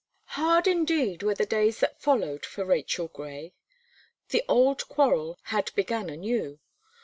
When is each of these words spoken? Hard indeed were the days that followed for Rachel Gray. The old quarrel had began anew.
Hard 0.33 0.65
indeed 0.65 1.21
were 1.21 1.35
the 1.35 1.45
days 1.45 1.79
that 1.79 2.01
followed 2.01 2.43
for 2.43 2.65
Rachel 2.65 3.07
Gray. 3.09 3.53
The 4.29 4.43
old 4.47 4.87
quarrel 4.89 5.37
had 5.43 5.71
began 5.75 6.09
anew. 6.09 6.59